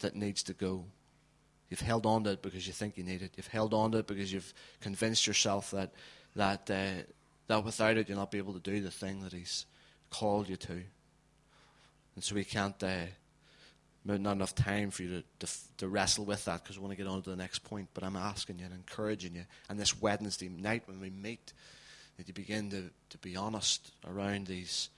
[0.00, 0.84] that needs to go.
[1.70, 3.32] You've held on to it because you think you need it.
[3.36, 5.92] You've held on to it because you've convinced yourself that
[6.36, 7.02] that uh,
[7.46, 9.66] that without it you'll not be able to do the thing that He's
[10.10, 10.82] called you to.
[12.14, 13.06] And so we can't uh,
[14.04, 17.02] not enough time for you to, to, to wrestle with that because we want to
[17.02, 17.88] get on to the next point.
[17.94, 19.44] But I'm asking you and encouraging you.
[19.68, 21.52] And this Wednesday night when we meet,
[22.16, 24.90] that you begin to, to be honest around these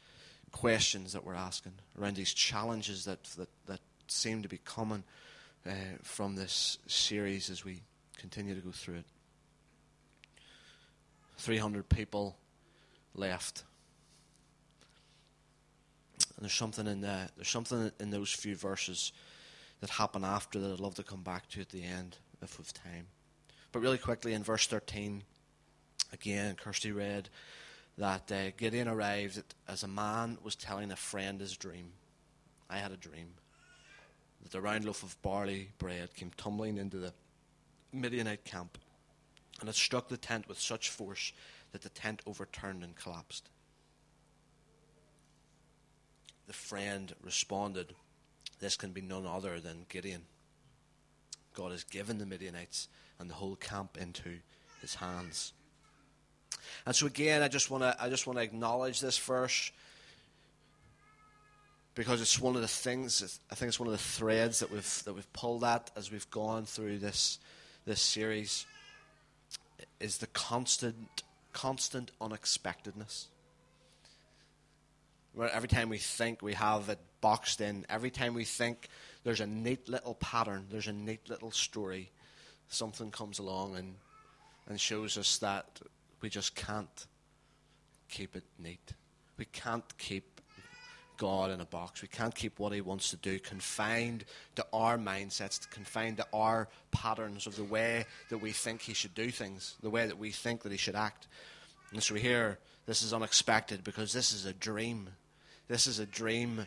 [0.53, 5.05] questions that we're asking, around these challenges that, that, that seem to be coming
[5.67, 7.83] uh, from this series as we
[8.19, 9.05] continue to go through it.
[11.39, 12.37] 300 people
[13.15, 13.65] left.
[16.41, 17.33] And there's something in that.
[17.37, 19.13] There's something in those few verses
[19.83, 22.73] that happen after that I'd love to come back to at the end if we've
[22.73, 23.09] time.
[23.73, 25.23] But really quickly in verse 13,
[26.15, 27.29] again, Kirsty read
[27.99, 31.93] that uh, Gideon arrived as a man was telling a friend his dream.
[32.71, 33.35] I had a dream
[34.43, 37.13] that the round loaf of barley bread came tumbling into the
[37.93, 38.79] Midianite camp,
[39.61, 41.35] and it struck the tent with such force
[41.73, 43.51] that the tent overturned and collapsed
[46.51, 47.95] the friend responded,
[48.59, 50.23] This can be none other than Gideon.
[51.55, 52.89] God has given the Midianites
[53.21, 54.39] and the whole camp into
[54.81, 55.53] his hands.
[56.85, 59.71] And so again, I just want to I just want to acknowledge this verse
[61.95, 65.05] because it's one of the things I think it's one of the threads that we've
[65.05, 67.39] that we've pulled at as we've gone through this
[67.87, 68.67] this series
[70.01, 73.29] is the constant constant unexpectedness.
[75.39, 78.89] Every time we think we have it boxed in, every time we think
[79.25, 82.11] there's a neat little pattern, there's a neat little story,
[82.69, 83.95] something comes along and,
[84.69, 85.81] and shows us that
[86.21, 87.07] we just can't
[88.09, 88.93] keep it neat.
[89.39, 90.41] We can't keep
[91.17, 92.03] God in a box.
[92.03, 94.25] We can't keep what He wants to do confined
[94.57, 99.15] to our mindsets, confined to our patterns of the way that we think He should
[99.15, 101.29] do things, the way that we think that He should act.
[101.93, 102.59] And so we hear
[102.91, 105.09] this is unexpected because this is a dream.
[105.69, 106.67] This is a dream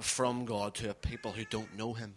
[0.00, 2.14] from God to a people who don't know Him.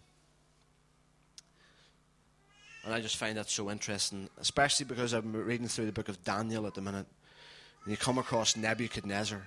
[2.84, 6.24] And I just find that so interesting, especially because I'm reading through the book of
[6.24, 7.06] Daniel at the minute.
[7.84, 9.46] And you come across Nebuchadnezzar,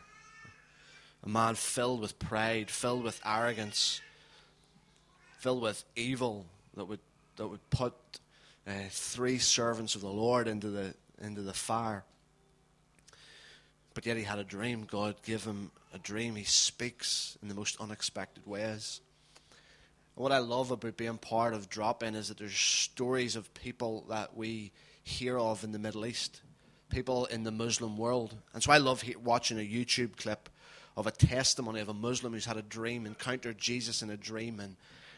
[1.21, 3.99] a man filled with pride, filled with arrogance,
[5.39, 6.45] filled with evil
[6.77, 7.01] that would,
[7.35, 7.95] that would put
[8.65, 12.05] uh, three servants of the Lord into the, into the fire.
[13.95, 14.83] But yet he had a dream.
[14.83, 16.35] God gave him a dream.
[16.35, 18.99] He speaks in the most unexpected ways.
[20.15, 23.53] And what I love about being part of Drop In is that there's stories of
[23.53, 26.41] people that we hear of in the Middle East,
[26.89, 28.35] people in the Muslim world.
[28.53, 30.49] And so I love he- watching a YouTube clip
[30.97, 34.59] of a testimony of a Muslim who's had a dream, encountered Jesus in a dream,
[34.59, 34.75] and,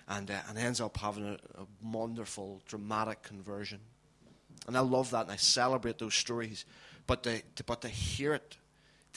[0.08, 3.80] and, uh, and ends up having a, a wonderful, dramatic conversion.
[4.68, 6.66] And I love that, and I celebrate those stories.
[7.08, 8.58] But to, to, but to hear it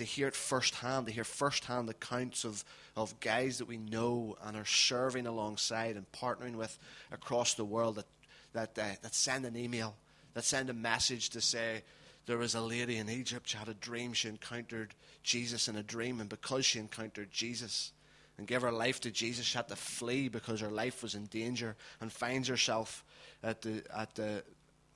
[0.01, 2.65] to hear it firsthand, to hear firsthand accounts of,
[2.97, 6.79] of guys that we know and are serving alongside and partnering with
[7.13, 8.07] across the world that,
[8.55, 9.95] that, uh, that send an email,
[10.33, 11.83] that send a message to say,
[12.25, 15.83] there was a lady in Egypt, she had a dream, she encountered Jesus in a
[15.83, 17.93] dream, and because she encountered Jesus
[18.39, 21.27] and gave her life to Jesus, she had to flee because her life was in
[21.27, 23.05] danger and finds herself
[23.43, 24.45] at the, at the,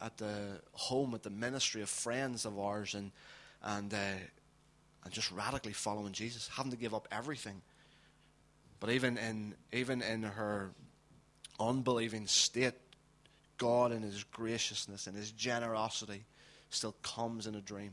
[0.00, 3.10] at the home, at the ministry of friends of ours, and,
[3.62, 3.96] and uh,
[5.04, 7.62] and just radically following Jesus, having to give up everything.
[8.80, 10.70] But even in even in her
[11.60, 12.74] unbelieving state,
[13.56, 16.24] God in his graciousness and his generosity
[16.70, 17.92] still comes in a dream,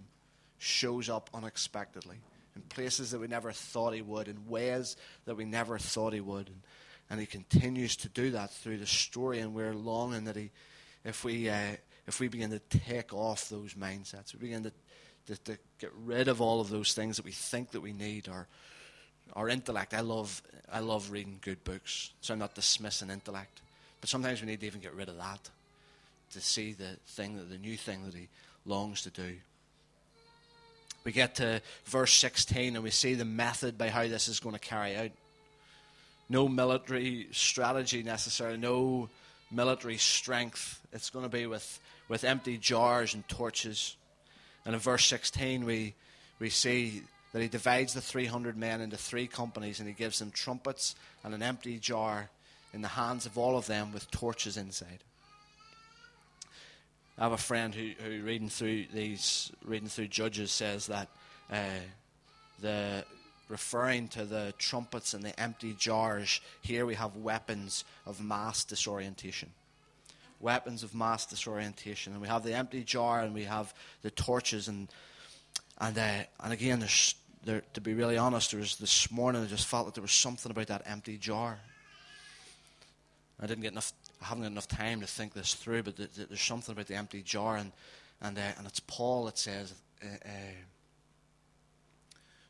[0.58, 2.18] shows up unexpectedly
[2.56, 6.22] in places that we never thought he would, in ways that we never thought he
[6.22, 6.48] would.
[6.48, 6.62] And,
[7.10, 10.52] and he continues to do that through the story, and we're longing that he,
[11.04, 11.76] if we, uh,
[12.08, 14.72] if we begin to take off those mindsets, we begin to
[15.28, 18.28] to, to get rid of all of those things that we think that we need
[18.28, 18.48] or
[19.34, 19.94] our intellect.
[19.94, 23.62] I love I love reading good books, so I'm not dismissing intellect.
[24.00, 25.50] But sometimes we need to even get rid of that
[26.32, 28.30] to see the thing that the new thing that he
[28.66, 29.36] longs to do.
[31.04, 34.54] We get to verse 16 and we see the method by how this is going
[34.54, 35.12] to carry out.
[36.30, 39.10] No military strategy necessarily, no
[39.52, 40.80] military strength.
[40.94, 43.98] It's going to be with, with empty jars and torches.
[44.66, 45.96] And in verse 16, we,
[46.40, 50.32] we see that he divides the 300 men into three companies and he gives them
[50.32, 52.30] trumpets and an empty jar
[52.74, 55.04] in the hands of all of them with torches inside.
[57.18, 61.08] I have a friend who, who reading through these, reading through Judges, says that
[61.52, 61.80] uh,
[62.62, 63.06] the
[63.50, 69.52] referring to the trumpets and the empty jars, here we have weapons of mass disorientation
[70.42, 72.14] weapons of mass disorientation.
[72.14, 74.68] And we have the empty jar and we have the torches.
[74.68, 74.88] And,
[75.80, 79.48] and, uh, and again, there's, there, to be really honest, there was this morning I
[79.48, 81.60] just felt that there was something about that empty jar.
[83.42, 86.14] I didn't get enough, I haven't got enough time to think this through, but th-
[86.16, 87.58] th- there's something about the empty jar.
[87.58, 87.72] And,
[88.22, 89.74] and, uh, and it's Paul that says,
[90.04, 90.30] uh, uh,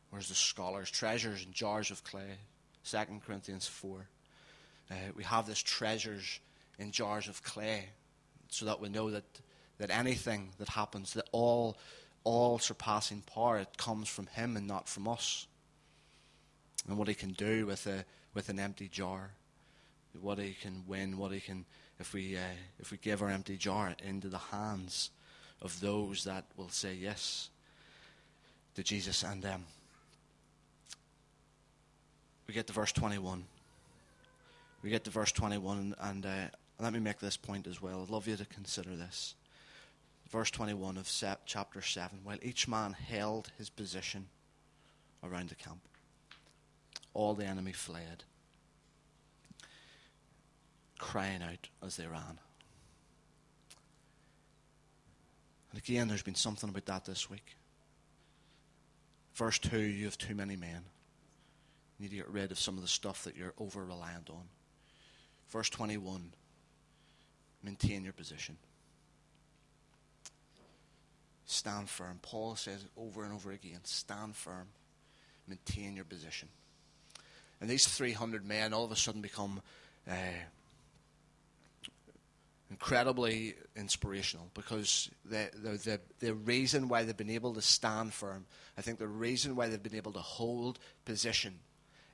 [0.09, 0.91] where's the scholars?
[0.91, 2.37] Treasures in jars of clay.
[2.83, 4.07] Second Corinthians 4.
[4.89, 6.39] Uh, we have this treasures
[6.81, 7.89] in jars of clay
[8.49, 9.23] so that we know that,
[9.77, 11.77] that anything that happens, that all,
[12.23, 15.47] all surpassing power, it comes from Him and not from us.
[16.87, 19.31] And what He can do with, a, with an empty jar,
[20.19, 21.65] what He can win, what He can,
[21.99, 25.11] if we, uh, if we give our empty jar into the hands
[25.61, 27.51] of those that will say yes
[28.73, 29.23] to Jesus.
[29.23, 29.65] And um,
[32.47, 33.43] we get to verse 21.
[34.83, 36.29] We get to verse 21, and uh,
[36.81, 38.01] let me make this point as well.
[38.01, 39.35] I'd love you to consider this.
[40.29, 41.11] Verse 21 of
[41.45, 44.27] chapter 7 while each man held his position
[45.23, 45.81] around the camp,
[47.13, 48.23] all the enemy fled,
[50.97, 52.39] crying out as they ran.
[55.71, 57.55] And again, there's been something about that this week.
[59.35, 60.83] Verse 2 you have too many men.
[61.99, 64.43] You need to get rid of some of the stuff that you're over reliant on.
[65.49, 66.31] Verse 21
[67.63, 68.57] maintain your position.
[71.45, 72.19] Stand firm.
[72.21, 74.67] Paul says over and over again stand firm,
[75.47, 76.47] maintain your position.
[77.59, 79.61] And these 300 men all of a sudden become
[80.09, 80.13] uh,
[82.71, 88.45] incredibly inspirational because the, the, the, the reason why they've been able to stand firm,
[88.77, 91.59] I think the reason why they've been able to hold position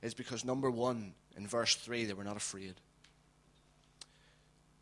[0.02, 2.74] is because, number one, in verse 3, they were not afraid.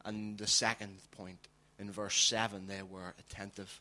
[0.06, 3.80] And the second point, in verse 7, they were attentive.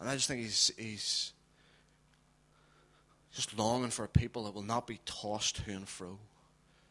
[0.00, 1.32] And I just think he's, he's
[3.34, 6.18] just longing for a people that will not be tossed to and fro,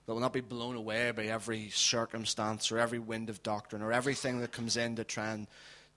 [0.06, 3.92] that will not be blown away by every circumstance or every wind of doctrine or
[3.92, 5.48] everything that comes in to try and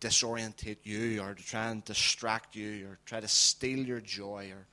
[0.01, 4.67] disorientate you or to try and distract you or try to steal your joy or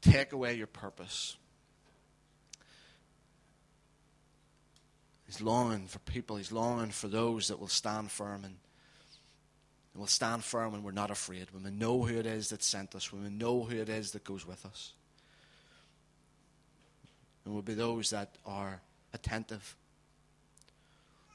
[0.00, 1.36] take away your purpose.
[5.32, 6.36] He's longing for people.
[6.36, 8.54] He's longing for those that will stand firm and
[9.94, 12.94] will stand firm when we're not afraid, when we know who it is that sent
[12.94, 14.92] us, when we know who it is that goes with us.
[17.46, 18.82] And we'll be those that are
[19.14, 19.74] attentive.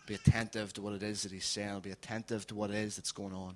[0.05, 1.79] Be attentive to what it is that he's saying.
[1.79, 3.55] Be attentive to what it is that's going on.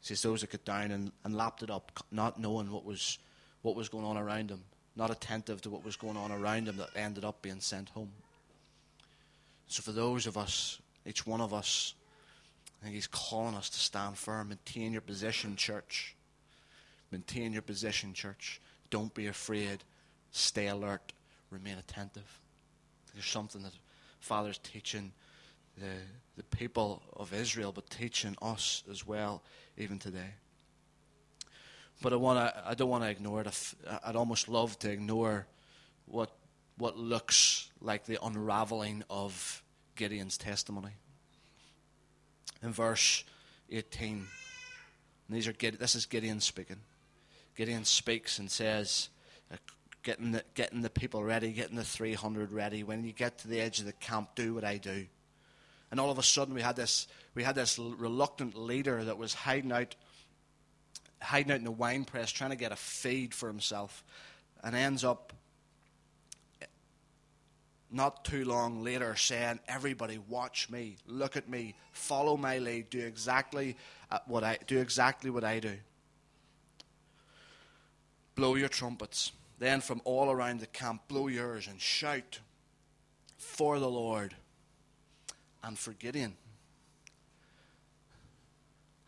[0.00, 3.18] Says those that get down and, and lapped it up, not knowing what was
[3.62, 4.64] what was going on around them,
[4.96, 8.10] not attentive to what was going on around them that ended up being sent home.
[9.74, 11.94] So for those of us, each one of us,
[12.80, 14.50] I think he's calling us to stand firm.
[14.50, 16.14] Maintain your position, church.
[17.10, 18.60] Maintain your position, church.
[18.90, 19.82] Don't be afraid.
[20.30, 21.12] Stay alert.
[21.50, 22.40] Remain attentive.
[23.14, 23.72] There's something that
[24.20, 25.10] Father's teaching
[25.76, 25.90] the,
[26.36, 29.42] the people of Israel, but teaching us as well,
[29.76, 30.34] even today.
[32.00, 32.62] But I want to.
[32.64, 33.74] I don't want to ignore it.
[34.04, 35.48] I'd almost love to ignore
[36.06, 36.30] what
[36.78, 39.63] what looks like the unraveling of
[39.96, 40.92] Gideon's testimony
[42.62, 43.24] in verse
[43.70, 44.26] 18.
[45.30, 46.80] These are this is Gideon speaking.
[47.56, 49.08] Gideon speaks and says,
[49.52, 49.56] uh,
[50.02, 52.82] getting the, getting the people ready, getting the 300 ready.
[52.82, 55.06] When you get to the edge of the camp, do what I do.
[55.90, 59.32] And all of a sudden, we had this, we had this reluctant leader that was
[59.32, 59.94] hiding out,
[61.22, 64.04] hiding out in the wine press, trying to get a feed for himself,
[64.62, 65.32] and ends up
[67.94, 73.00] not too long later saying, Everybody, watch me, look at me, follow my lead, do
[73.00, 73.76] exactly
[74.10, 75.76] uh, what I do exactly what I do.
[78.34, 79.32] Blow your trumpets.
[79.58, 82.40] Then from all around the camp, blow yours and shout
[83.36, 84.34] for the Lord
[85.62, 86.34] and for Gideon.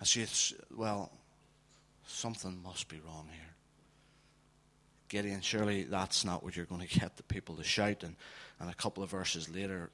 [0.01, 0.27] I see
[0.75, 1.11] well,
[2.07, 3.43] something must be wrong here.
[5.09, 8.03] Gideon, surely that's not what you're going to get the people to shout.
[8.03, 8.17] And
[8.61, 9.91] and a couple of verses later,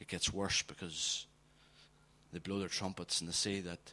[0.00, 1.26] it gets worse because
[2.32, 3.92] they blow their trumpets and they see that,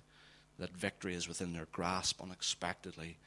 [0.59, 3.17] that victory is within their grasp unexpectedly,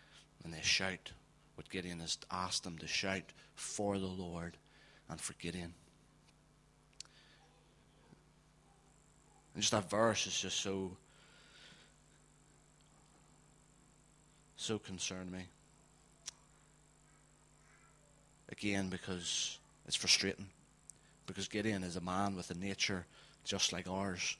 [0.44, 1.12] and they shout
[1.56, 4.56] what Gideon has asked them to shout for the Lord
[5.08, 5.74] and for Gideon.
[9.54, 10.96] And just that verse is just so
[14.56, 15.46] so concerned me.
[18.50, 20.46] Again, because it's frustrating
[21.28, 23.06] because Gideon is a man with a nature
[23.44, 24.36] just like ours.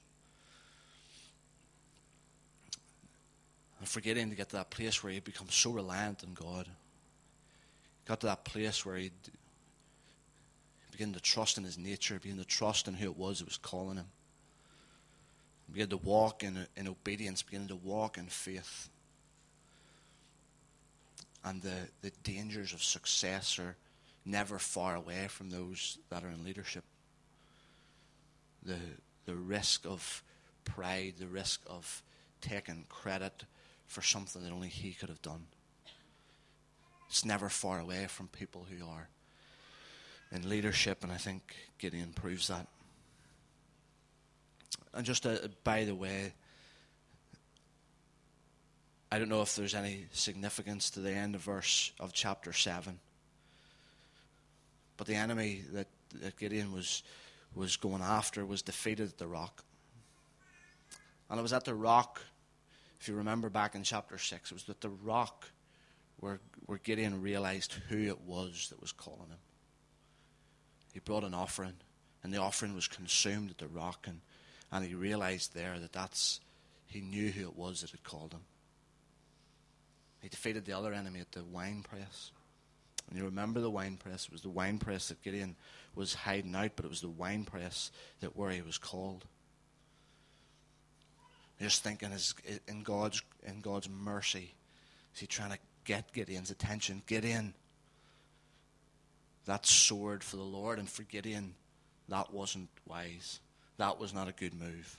[3.79, 6.67] And for Gideon to get to that place where he becomes so reliant on God,
[8.07, 9.13] got to that place where he
[10.91, 13.59] began to trust in his nature, began to trust in who it was that was
[13.59, 14.07] calling him,
[15.73, 18.89] began to walk in, in obedience, began to walk in faith.
[21.45, 23.77] And the, the dangers of success are
[24.29, 26.85] never far away from those that are in leadership.
[28.63, 28.77] The,
[29.25, 30.23] the risk of
[30.65, 32.03] pride, the risk of
[32.41, 33.45] taking credit
[33.87, 35.47] for something that only he could have done.
[37.09, 39.09] It's never far away from people who are
[40.31, 42.67] in leadership, and I think Gideon proves that.
[44.93, 46.35] And just uh, by the way,
[49.11, 52.99] I don't know if there's any significance to the end of verse of chapter 7.
[54.99, 55.87] But the enemy that,
[56.21, 57.03] that Gideon was,
[57.55, 59.65] was going after was defeated at the rock.
[61.31, 62.21] And it was at the rock,
[63.01, 65.51] if you remember back in chapter 6, it was at the rock
[66.19, 69.39] where, where Gideon realized who it was that was calling him.
[70.93, 71.77] He brought an offering,
[72.23, 74.21] and the offering was consumed at the rock, and,
[74.73, 76.41] and he realized there that that's,
[76.87, 78.43] he knew who it was that had called him.
[80.21, 82.33] He defeated the other enemy at the wine press.
[83.09, 84.27] And you remember the wine press.
[84.27, 85.57] It was the wine press that Gideon
[85.95, 87.91] was hiding out, but it was the wine press
[88.21, 89.25] that where he was called.
[91.61, 92.35] Just thinking, is
[92.69, 94.55] in God's in God's mercy,
[95.15, 97.03] is he trying to get Gideon's attention?
[97.07, 97.55] Gideon,
[99.47, 101.55] that sword for the Lord, and for Gideon,
[102.09, 103.41] that wasn't wise.
[103.79, 104.99] That was not a good move.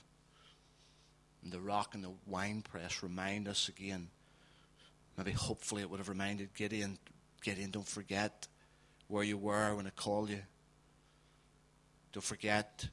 [1.42, 4.08] And the rock and the wine press remind us again.
[5.16, 6.98] Maybe hopefully it would have reminded Gideon
[7.42, 8.46] Gideon, don't forget
[9.08, 10.42] where you were when I called you.
[12.12, 12.88] Don't forget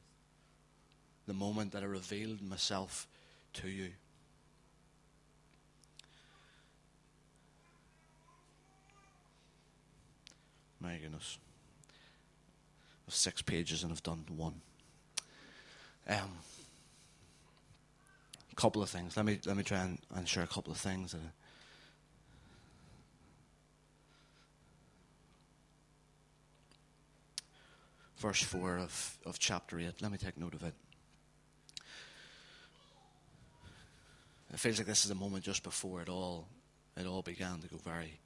[1.25, 3.07] the moment that I revealed myself
[3.53, 3.89] to you.
[10.79, 11.37] My goodness.
[13.07, 14.61] I've six pages and I've done one.
[16.07, 16.37] Um,
[18.51, 19.17] a couple of things.
[19.17, 21.11] Let me let me try and, and share a couple of things.
[21.11, 21.21] That
[28.17, 30.01] verse 4 of, of chapter 8.
[30.01, 30.73] Let me take note of it.
[34.53, 36.47] It feels like this is a moment just before it all
[36.95, 38.19] it all began to go very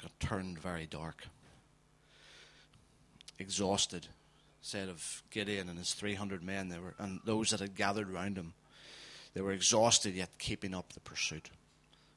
[0.00, 1.24] got turned very dark.
[3.38, 4.06] Exhausted,
[4.60, 8.10] said of Gideon and his three hundred men they were and those that had gathered
[8.10, 8.52] round him.
[9.34, 11.50] They were exhausted yet keeping up the pursuit.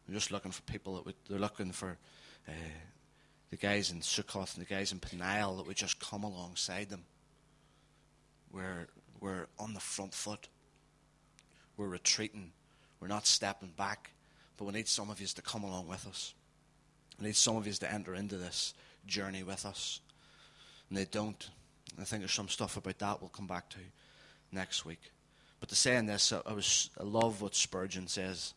[0.05, 1.97] They're just looking for people that would they're looking for
[2.47, 2.51] uh,
[3.49, 7.03] the guys in Sukkoth and the guys in Peniel that would just come alongside them.
[8.51, 8.87] We're,
[9.19, 10.47] we're on the front foot.
[11.77, 12.51] We're retreating.
[12.99, 14.11] We're not stepping back.
[14.57, 16.33] But we need some of you to come along with us.
[17.19, 18.73] We need some of you to enter into this
[19.05, 19.99] journey with us.
[20.89, 21.49] And they don't.
[21.99, 23.79] I think there's some stuff about that we'll come back to
[24.51, 25.11] next week.
[25.59, 28.53] But to say in this, I, was, I love what Spurgeon says.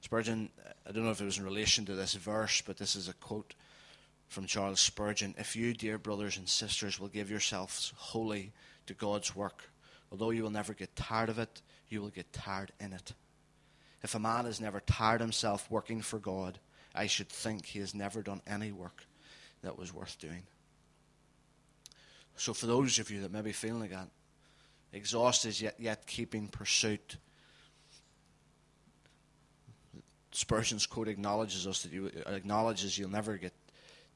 [0.00, 0.50] Spurgeon,
[0.86, 3.14] I don't know if it was in relation to this verse, but this is a
[3.14, 3.54] quote
[4.32, 8.52] from Charles Spurgeon If you, dear brothers and sisters, will give yourselves wholly
[8.86, 9.70] to God's work,
[10.10, 13.12] although you will never get tired of it, you will get tired in it.
[14.02, 16.58] If a man has never tired himself working for God,
[16.94, 19.06] I should think he has never done any work
[19.62, 20.44] that was worth doing.
[22.36, 24.08] So, for those of you that may be feeling like that,
[24.92, 27.18] exhausted yet, yet keeping pursuit,
[30.32, 33.52] Spurgeon's quote acknowledges us that you acknowledges you'll never get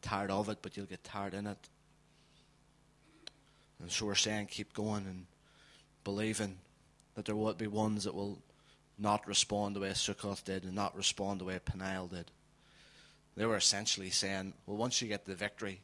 [0.02, 1.68] tired of it, but you'll get tired in it.
[3.80, 5.26] And so we're saying keep going and
[6.04, 6.58] believing
[7.14, 8.38] that there will be ones that will
[8.98, 12.30] not respond the way Sukkoth did and not respond the way Peniel did.
[13.36, 15.80] They were essentially saying, well, once you get the victory,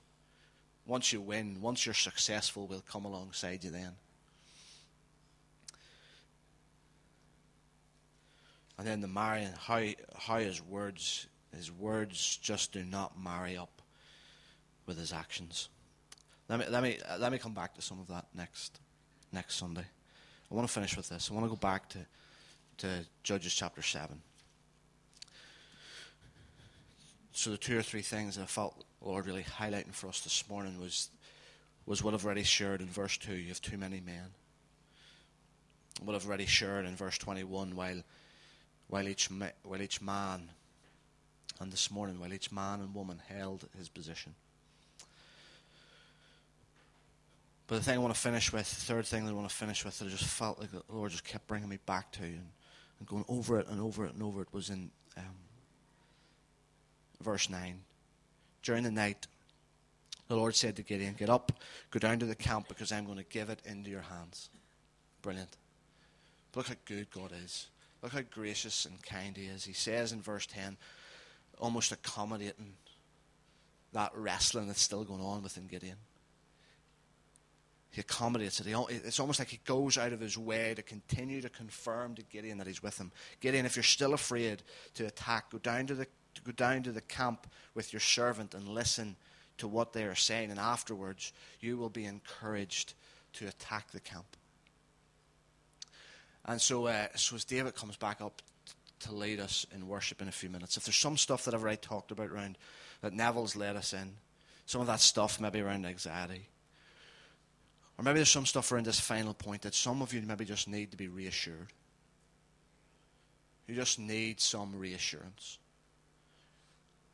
[0.86, 3.92] once you win, once you're successful, we'll come alongside you then.
[8.78, 9.82] And then the marrying, how,
[10.16, 13.81] how his words, his words just do not marry up
[14.86, 15.68] with his actions.
[16.48, 18.80] Let me, let me, uh, let me come back to some of that next,
[19.32, 19.84] next Sunday.
[20.50, 21.30] I want to finish with this.
[21.30, 21.98] I want to go back to,
[22.78, 22.88] to
[23.22, 24.20] Judges chapter 7.
[27.32, 30.48] So the two or three things that I felt Lord really highlighting for us this
[30.48, 31.08] morning was,
[31.86, 33.34] was what I've already shared in verse 2.
[33.34, 34.34] You have too many men.
[36.02, 38.02] What I've already shared in verse 21, while,
[38.88, 39.28] while, each,
[39.62, 40.50] while each man,
[41.60, 44.34] and this morning, while each man and woman held his position.
[47.72, 49.54] But the thing I want to finish with, the third thing that I want to
[49.54, 52.22] finish with, that I just felt like the Lord just kept bringing me back to
[52.22, 52.50] and,
[52.98, 55.24] and going over it and over it and over it, was in um,
[57.22, 57.80] verse 9.
[58.62, 59.26] During the night,
[60.28, 61.50] the Lord said to Gideon, Get up,
[61.90, 64.50] go down to the camp, because I'm going to give it into your hands.
[65.22, 65.56] Brilliant.
[66.52, 67.68] But look how good God is.
[68.02, 69.64] Look how gracious and kind He is.
[69.64, 70.76] He says in verse 10,
[71.58, 72.74] almost accommodating
[73.94, 75.96] that wrestling that's still going on within Gideon
[77.92, 78.66] he accommodates it.
[78.66, 82.22] He, it's almost like he goes out of his way to continue to confirm to
[82.22, 83.12] Gideon that he's with him.
[83.40, 84.62] Gideon, if you're still afraid
[84.94, 86.06] to attack, go down to the
[86.42, 89.14] go down to the camp with your servant and listen
[89.58, 92.94] to what they are saying, and afterwards you will be encouraged
[93.34, 94.36] to attack the camp.
[96.46, 98.40] And so, uh, so as David comes back up
[99.00, 101.62] to lead us in worship in a few minutes, if there's some stuff that I've
[101.62, 102.56] already talked about around
[103.02, 104.14] that Neville's led us in,
[104.64, 106.48] some of that stuff maybe around anxiety
[108.02, 110.66] or maybe there's some stuff around this final point that some of you maybe just
[110.66, 111.68] need to be reassured.
[113.68, 115.60] You just need some reassurance.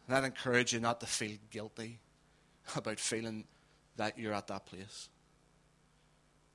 [0.07, 1.99] And I'd encourage you not to feel guilty
[2.77, 3.45] about feeling
[3.99, 5.11] that you're at that place.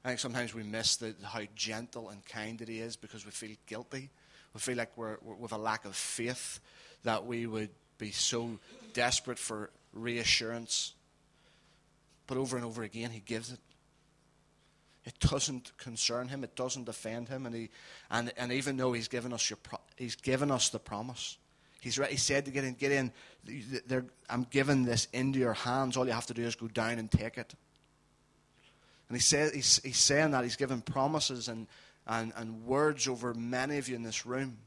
[0.03, 3.55] I think sometimes we miss the, how gentle and kind He is because we feel
[3.67, 4.09] guilty.
[4.55, 6.59] We feel like we're, we're with a lack of faith
[7.03, 7.69] that we would
[7.99, 8.57] be so
[8.93, 10.95] desperate for reassurance.
[12.25, 13.59] But over and over again, He gives it.
[15.05, 16.43] It doesn't concern him.
[16.43, 17.45] It doesn't offend him.
[17.45, 17.69] And, he,
[18.09, 21.37] and, and even though he's given us, your pro, he's given us the promise,
[21.81, 23.11] he's he said to get in, get in.
[24.29, 25.97] I'm giving this into your hands.
[25.97, 27.53] All you have to do is go down and take it.
[29.09, 30.43] And he said, he's, he's saying that.
[30.43, 31.67] He's given promises and,
[32.07, 34.57] and, and words over many of you in this room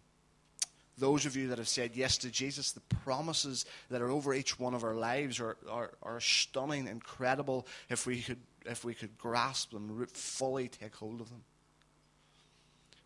[0.99, 4.59] Those of you that have said yes to Jesus, the promises that are over each
[4.59, 9.17] one of our lives are, are, are stunning, incredible if we could, if we could
[9.19, 11.43] grasp them, fully take hold of them.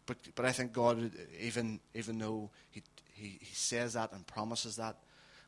[0.07, 2.83] But, but I think God, even, even though he,
[3.13, 4.97] he, he says that and promises that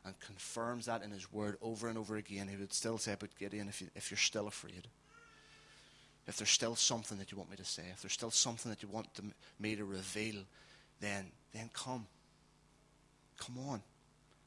[0.05, 3.37] and confirms that in His Word over and over again, He would still say, But
[3.37, 4.87] Gideon, if, you, if you're still afraid,
[6.27, 8.81] if there's still something that you want me to say, if there's still something that
[8.81, 9.23] you want to,
[9.59, 10.43] me to reveal,
[11.01, 12.05] then, then come.
[13.37, 13.81] Come on.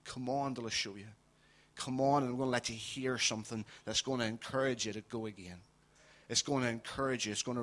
[0.05, 1.07] Come on till I show you.
[1.77, 4.93] Come on, and I'm going to let you hear something that's going to encourage you
[4.95, 5.61] to go again.
[6.29, 7.63] It's going to encourage you, it's going to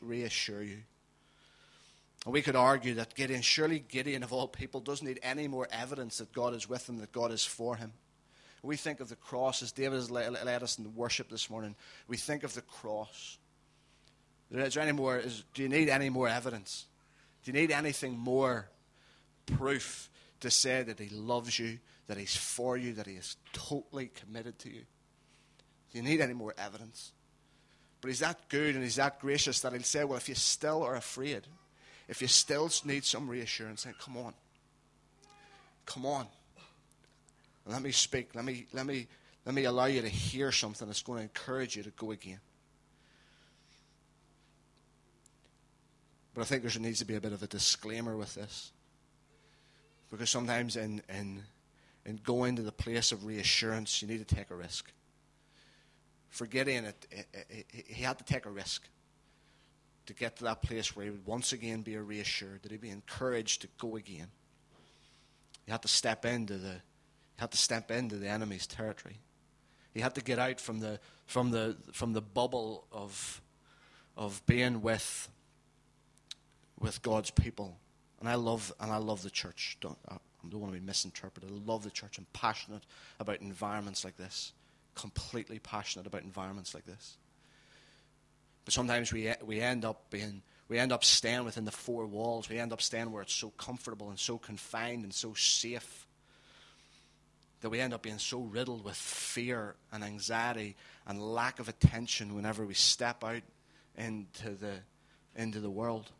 [0.00, 0.78] reassure you.
[2.24, 5.68] And we could argue that Gideon, surely Gideon of all people, doesn't need any more
[5.70, 7.92] evidence that God is with him, that God is for him.
[8.62, 11.74] We think of the cross, as David has led us in worship this morning.
[12.06, 13.38] We think of the cross.
[14.52, 15.18] Is there any more?
[15.18, 16.86] Is, do you need any more evidence?
[17.42, 18.68] Do you need anything more
[19.46, 20.08] proof
[20.40, 21.80] to say that He loves you,
[22.12, 24.82] that He's for you, that He is totally committed to you?
[25.90, 27.12] Do you need any more evidence?
[28.02, 30.82] But He's that good and He's that gracious that He'll say, Well, if you still
[30.82, 31.46] are afraid,
[32.08, 34.34] if you still need some reassurance, then come on.
[35.86, 36.26] Come on.
[37.64, 38.34] Let me speak.
[38.34, 39.06] Let me, let, me,
[39.46, 42.40] let me allow you to hear something that's going to encourage you to go again.
[46.34, 48.70] But I think there needs to be a bit of a disclaimer with this.
[50.10, 51.42] Because sometimes in, in,
[52.04, 54.90] in going to the place of reassurance, you need to take a risk.
[56.30, 58.88] For Gideon, it, it, it, he had to take a risk
[60.06, 62.90] to get to that place where he would once again be reassured, that he'd be
[62.90, 64.28] encouraged to go again.
[65.64, 69.18] He had to step into the, he had to step into the enemy's territory.
[69.94, 73.40] He had to get out from the, from the, from the bubble of,
[74.16, 75.28] of being with
[76.82, 77.78] with God's people.
[78.20, 79.78] And I love, and I love the church.
[79.80, 81.50] Don't, uh, I don't want to be misinterpreted.
[81.50, 82.18] I love the church.
[82.18, 82.82] I'm passionate
[83.20, 84.52] about environments like this.
[84.94, 87.16] Completely passionate about environments like this.
[88.64, 92.48] But sometimes we, we end up being, we end up staying within the four walls.
[92.48, 96.06] We end up staying where it's so comfortable and so confined and so safe
[97.60, 100.76] that we end up being so riddled with fear and anxiety
[101.06, 103.42] and lack of attention whenever we step out
[103.96, 104.74] into the,
[105.36, 106.10] into the world.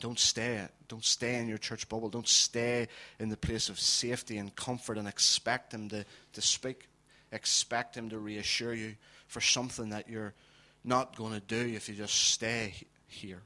[0.00, 0.66] Don't stay.
[0.88, 2.08] Don't stay in your church bubble.
[2.08, 2.88] Don't stay
[3.18, 6.88] in the place of safety and comfort and expect Him to, to speak.
[7.30, 8.96] Expect Him to reassure you
[9.28, 10.34] for something that you're
[10.82, 12.74] not going to do if you just stay
[13.06, 13.42] here.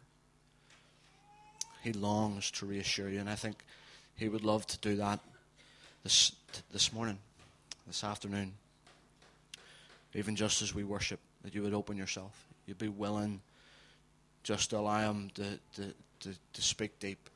[1.83, 3.57] He longs to reassure you, and I think
[4.17, 5.21] He would love to do that
[6.05, 6.33] this,
[6.73, 7.19] this morning,
[7.87, 8.53] this afternoon.
[10.15, 12.47] Even just as we worship, that you would open yourself.
[12.67, 13.43] You'd be willing
[14.45, 15.95] just to allow Him to, to,
[16.25, 17.29] to, to speak deep,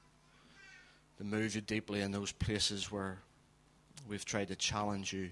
[1.19, 3.19] to move you deeply in those places where
[4.09, 5.29] we've tried to challenge you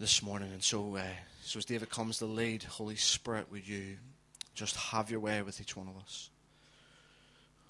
[0.00, 0.50] this morning.
[0.52, 1.02] And so, uh,
[1.42, 3.96] so as David comes to lead, Holy Spirit, would you
[4.54, 6.30] just have your way with each one of us?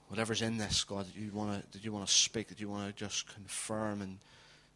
[0.09, 2.69] Whatever's in this, God, that you want to that you want to speak, that you
[2.69, 4.19] want to just confirm and,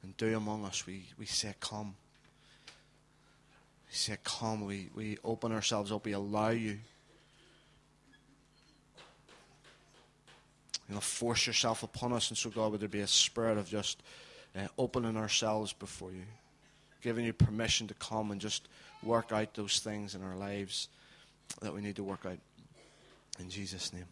[0.03, 1.95] and do among us, we, we say, Come.
[3.89, 4.65] We say, Come.
[4.67, 6.05] We, we open ourselves up.
[6.05, 6.79] We allow you
[10.91, 12.31] you know, force yourself upon us.
[12.31, 14.03] And so, God, would there be a spirit of just
[14.57, 16.25] uh, opening ourselves before you,
[17.01, 18.69] giving you permission to come and just
[19.05, 20.89] work out those things in our lives
[21.63, 22.39] that we need to work out.
[23.39, 24.07] In Jesus' name.